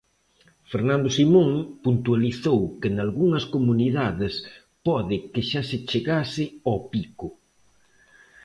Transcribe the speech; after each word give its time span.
Fernando 0.71 1.09
Simón 1.17 1.51
puntualizou 1.83 2.59
que 2.79 2.89
nalgunhas 2.97 3.45
comunidades 3.55 4.33
pode 4.85 5.15
que 5.31 5.41
xa 5.49 5.61
se 5.69 5.77
chegase 5.89 6.45
ao 6.69 6.77
pico. 6.91 7.27